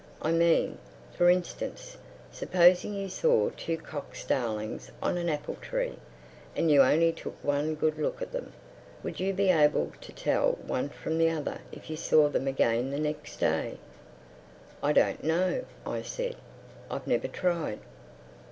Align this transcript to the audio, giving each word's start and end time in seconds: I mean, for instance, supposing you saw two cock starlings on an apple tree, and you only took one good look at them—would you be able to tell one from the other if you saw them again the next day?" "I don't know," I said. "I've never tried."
I 0.19 0.31
mean, 0.31 0.79
for 1.15 1.29
instance, 1.29 1.95
supposing 2.31 2.95
you 2.95 3.07
saw 3.07 3.51
two 3.51 3.77
cock 3.77 4.15
starlings 4.15 4.89
on 4.99 5.15
an 5.19 5.29
apple 5.29 5.57
tree, 5.61 5.99
and 6.55 6.71
you 6.71 6.81
only 6.81 7.11
took 7.11 7.35
one 7.43 7.75
good 7.75 7.99
look 7.99 8.19
at 8.19 8.31
them—would 8.31 9.19
you 9.19 9.31
be 9.31 9.49
able 9.51 9.91
to 10.01 10.11
tell 10.11 10.53
one 10.65 10.89
from 10.89 11.19
the 11.19 11.29
other 11.29 11.59
if 11.71 11.87
you 11.87 11.97
saw 11.97 12.29
them 12.29 12.47
again 12.47 12.89
the 12.89 12.97
next 12.99 13.35
day?" 13.37 13.77
"I 14.81 14.91
don't 14.91 15.23
know," 15.23 15.65
I 15.85 16.01
said. 16.01 16.35
"I've 16.89 17.05
never 17.05 17.27
tried." 17.27 17.77